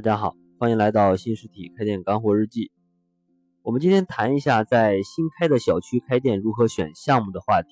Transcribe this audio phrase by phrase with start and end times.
[0.00, 2.72] 大家好，欢迎来到新实体开店干货日记。
[3.60, 7.68] 我们今天谈一下在新开的小区开店如何选项目的话题。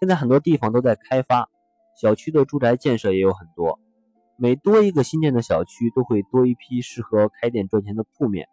[0.00, 1.48] 现在很多地方都在开发，
[1.96, 3.78] 小区的住宅建设也有很多，
[4.36, 8.48] 每多一个新建的小区，都会多一批适合开店赚钱的铺面。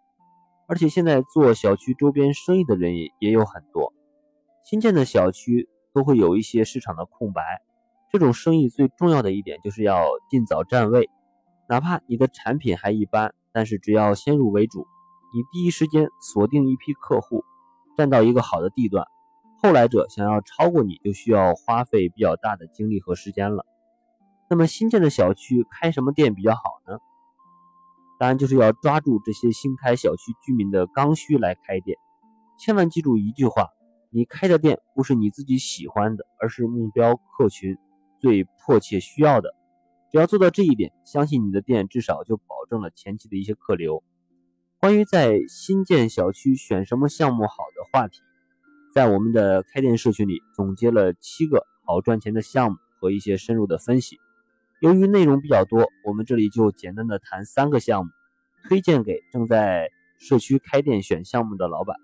[0.68, 3.94] 而且现在做小区周边生意的人也也有很多，
[4.64, 7.42] 新建的小区都会有一些市场的空白。
[8.12, 11.10] 这种生意最重要的一点就是要尽早占位。
[11.68, 14.86] 哪怕你的产品还一般，但是只要先入为主，
[15.34, 17.44] 你第一时间锁定一批客户，
[17.98, 19.08] 占到一个好的地段，
[19.62, 23.66] 后来者想要超过你就需要花费比较大的精力和时间了。
[24.48, 27.00] 那么新建的小区开什么店比较好呢？
[28.20, 31.98] 当然就是要抓住这些新开小区居民的刚需来开店。
[32.58, 33.70] 千万记住一句话：
[34.12, 37.76] 你开的店不是你自己喜欢的，而是目标客群
[38.22, 39.56] 最迫切需要的。
[40.16, 44.02] 只要做到这一点，相信你的店至少就保证了前期的一些客流。
[44.80, 48.22] 关于在新建小区选什么项目好的话题，
[48.94, 54.18] 在我们的开店社群里总结了七个好赚钱的项目和一些深入的分析。
[54.80, 58.12] 由于内容比较多，我们这里就简单的谈三个项目，
[58.70, 61.98] 推荐给正在社区开店选项目的老板。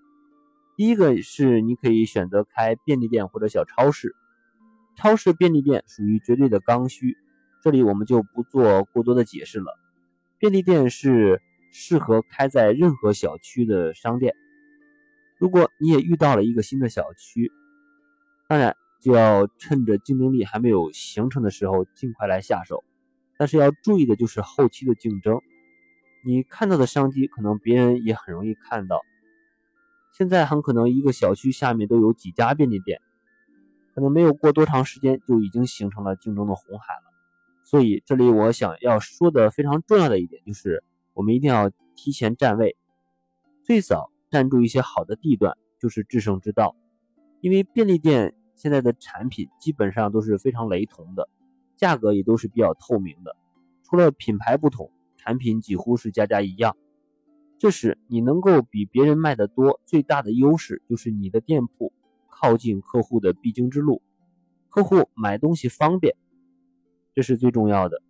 [0.76, 4.14] 第一个是你可以选择开便利店或者小超市，
[4.98, 7.16] 超市便利店属于绝对的刚需。
[7.62, 9.78] 这里我们就不做过多的解释了。
[10.38, 14.34] 便利店是适合开在任何小区的商店。
[15.38, 17.52] 如果你也遇到了一个新的小区，
[18.48, 22.84] 当然就要趁着竞争力还没有形成的时候尽快来下手。
[23.38, 25.40] 但是要注意的就是后期的竞争，
[26.26, 29.02] 你看到的商机可能别人也很容易看到。
[30.12, 33.00] 现在很可能一个小区下面都有几家便利店，
[33.96, 37.11] 可能没有过多长时间就已经形成了竞争的红海了。
[37.72, 40.84] 所以，这里我想要说的非常重要的一点就是，
[41.14, 42.76] 我们一定要提前站位，
[43.64, 46.76] 最早站住一些好的地段，就是制胜之道。
[47.40, 51.30] 因为便利店现在的产品基本上都是非常雷同的，
[51.78, 53.38] 价格也都是比较透明的，
[53.84, 56.76] 除了品牌不同，产品几乎是家家一样。
[57.58, 61.94] 这时你能够比别人卖的多，最大的优势就是你的店铺
[62.28, 64.02] 靠近客户的必经之路，
[64.68, 66.18] 客户买东西方便。
[67.14, 68.02] 这是最重要的，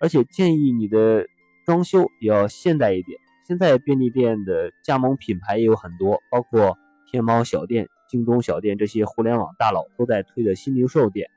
[0.00, 1.26] 而且建议你的
[1.64, 3.18] 装修也要现代一点。
[3.46, 6.76] 现在便利店的加盟品牌也有很多，包括
[7.10, 11.28] 天猫小店、京东小店这些互联网大佬都在推的新零售店。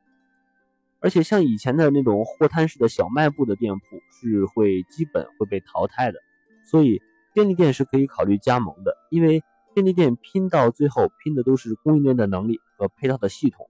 [1.00, 6.20] 而且像以前的那种货摊式的小卖部的店铺是会基本会被淘汰的，
[6.66, 7.02] 所以
[7.34, 8.98] 便利店是可以考虑加盟的。
[9.12, 9.44] 因为
[9.74, 13.70] 便利店拼到最后拼的都是供应链的能力和配套的系统，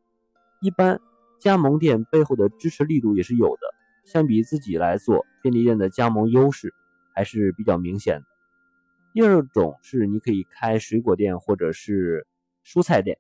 [0.62, 1.00] 一般。
[1.40, 3.62] 加盟店背后的支持力度也是有的，
[4.06, 6.74] 相比自己来做，便利店的加盟优势
[7.14, 8.26] 还是比较明显的。
[9.14, 12.28] 第二种是你可以开水果店或者是
[12.66, 13.18] 蔬菜店。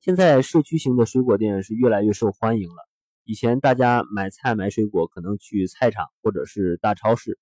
[0.00, 2.88] 现在社区型的水果店是越来越受欢迎了。
[3.24, 7.38] 以前大家买菜买水果可能去菜场或者是大超市，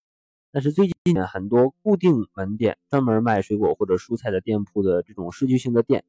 [0.50, 6.04] 但是最近很多固定门店专门卖水果或者蔬菜的店铺的这种社区型的店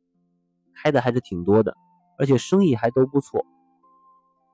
[0.73, 1.75] 开的还是挺多的。
[2.17, 3.45] 而且生意还都不错，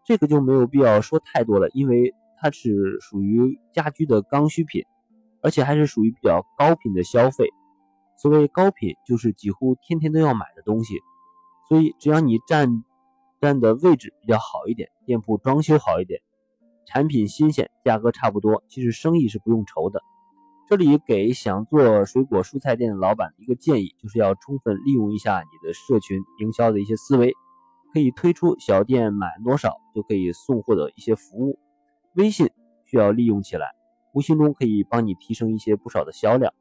[0.05, 4.83] 这个就没有必要说太多了，因为它是属于家居的刚需品，
[5.41, 7.49] 而且还是属于比较高频的消费。
[8.17, 10.95] 所谓高品，就是几乎天天都要买的东西。
[11.69, 12.83] 所以只要你站
[13.39, 16.21] 站的位置比较好一点，店铺装修好一点，
[16.85, 20.01] 产品新鲜，价格差不多，其实生意是不用愁的。
[20.67, 27.33] 这里给想做水果蔬菜店的老板一个建议，就是要充分利用一下你的社群营销的一些思维。
[27.93, 31.59] 可以推出小店满多少就可以送货的一些服务，
[32.15, 32.49] 微信
[32.85, 33.71] 需要利用起来，
[34.13, 36.53] 无形中可以帮你提升一些不少的销量。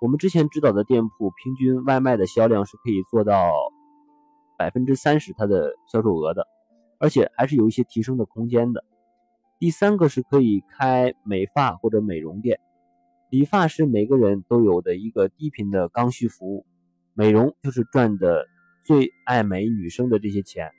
[0.00, 3.50] 我们之前指导的店铺平均外卖的销量是可以做到
[4.58, 6.46] 百分之三十它的销售额的，
[6.98, 8.84] 而且还是有一些提升的空间的。
[9.58, 12.58] 第三个是可以开美发或者美容店，
[13.30, 16.66] 理发是每个人都有的一个低频的刚需服务，
[17.14, 18.48] 美容就是赚的。
[18.84, 20.70] 最爱美女生的这些钱，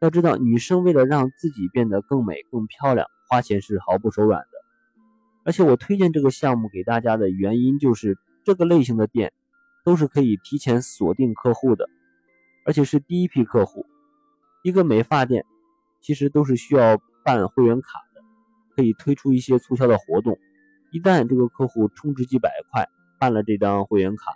[0.00, 4.48] 要知道，女生为了让自己变得更美、更漂亮，花钱是毫不手软的。
[5.44, 9.32] 而且我推荐这个项目给大家的原因，就是这个类型的店
[9.84, 11.88] 都是可以提前锁定客户的，
[12.64, 13.86] 而且是第一批客户。
[14.64, 15.44] 一个美发店
[16.00, 18.20] 其实都是需要办会员卡的，
[18.74, 20.36] 可以推出一些促销的活动。
[20.90, 22.88] 一旦这个客户充值几百块，
[23.20, 24.32] 办了这张会员卡，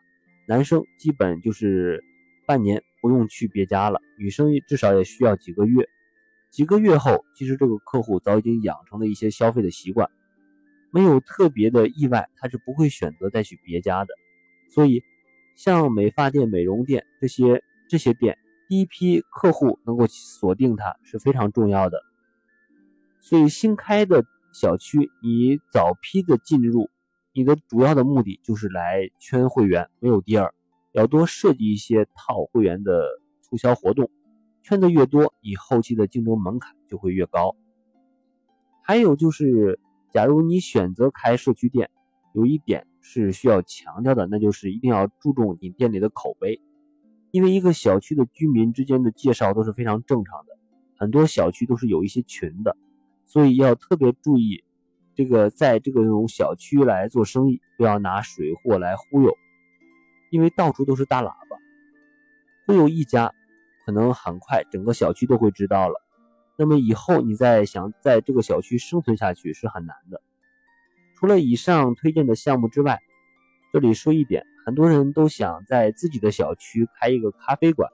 [0.47, 2.05] 男生基本就是
[2.47, 2.81] 半年。
[3.01, 5.89] 不用去别家了，女生至少也需要几个月。
[6.51, 10.11] 几个月后，其实这个客户早已经养成了一些消费的习惯。
[10.93, 14.13] 没有特别的意外，他是不会选择再去别家的。
[14.69, 15.03] 所以，
[15.55, 18.37] 像美发店、美容店这些这些店，
[18.69, 22.03] 第一批客户能够锁定它是非常重要的。
[23.21, 26.91] 所以，新开的小区，你早批的进入，
[27.33, 30.53] 你的主要的目的就是来圈会员，没有第二。
[30.93, 33.07] 要多设计一些套会员的
[33.43, 34.11] 促销活动，
[34.63, 37.55] 圈的越多，你后期的竞争门槛就会越高。
[38.83, 39.79] 还有就是，
[40.13, 41.91] 假如你选择开社区店，
[42.35, 46.61] 有一点是需要强调的，那就是一定要注重你店里的口碑。
[47.31, 50.59] 因为一个小区的居民之间的介绍都是非常正常的，
[50.97, 52.77] 很多小区都是有一些群的，
[53.27, 54.65] 所以要特别注意，
[55.15, 59.33] 这个在这个种小区来做生意，不要拿水货来忽悠。
[60.31, 61.59] 因为到处都是大喇叭，
[62.67, 63.33] 忽悠一家，
[63.85, 65.95] 可能很快整个小区都会知道了。
[66.57, 70.23] 那么以后你再想在这个小区生存下去是很难的。
[71.17, 73.01] 除了以上推荐的项目之外，
[73.73, 77.91] 这里说一点，很多人都想在自己的小区开一个咖啡馆，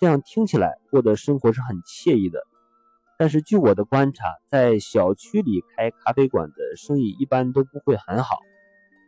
[0.00, 2.40] 这样听起来过的生活是很惬意的。
[3.18, 8.38] 但是据我的观察，在小区里开咖啡馆的生意一般都不会很好。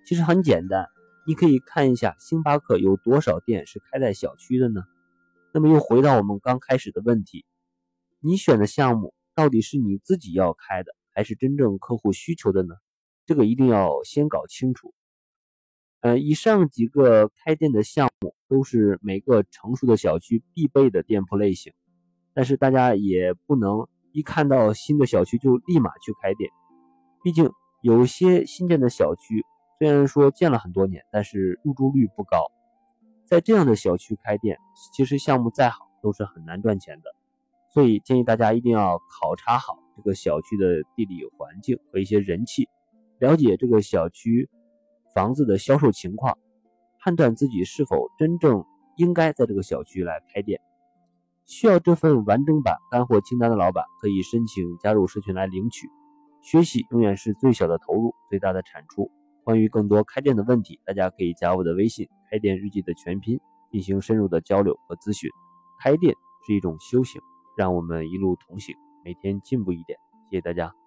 [0.05, 0.89] 其实很简单。
[1.27, 4.83] 你可以看一下星巴克有多少店是开在小区的呢？
[5.53, 7.45] 那么又回到我们刚开始的问题，
[8.21, 12.75] 你选的项目到底是你自己要开的，还是真正客户需求的呢？
[13.27, 14.95] 这个一定要先搞清楚。
[16.01, 21.73] 呃，以上几个开店的项目都是每个成熟的小区必备的店铺类型，
[22.33, 26.51] 但是大家也不能一看到新的小区就立马去开店，
[27.23, 27.51] 毕竟
[27.83, 29.45] 有些新建的小区。
[29.81, 32.53] 虽然说建了很多年，但是入住率不高。
[33.25, 34.59] 在这样的小区开店，
[34.93, 37.05] 其实项目再好都是很难赚钱的。
[37.73, 42.69] 所以建议大家一定要考察好这个小区的地理环境和一些人气，
[43.21, 44.51] 了解这个小区
[45.15, 46.37] 房子的销售情况，
[46.99, 48.63] 判断自己是否真正
[48.99, 50.61] 应该在这个小区来开店。
[51.47, 55.89] 需要这份完整版干货清单的老板，可以申请加入社群来领取。
[56.43, 59.11] 学习永远是最小的投入，最大的产出。
[59.51, 63.41] 关于更多开店的问题，大家可以加我的微信“开店日记”的全拼，
[63.73, 65.29] 进行深入的交流和咨询。
[65.83, 66.15] 开店
[66.47, 67.21] 是一种修行，
[67.57, 69.99] 让我们一路同行，每天进步一点。
[70.31, 70.80] 谢谢大家。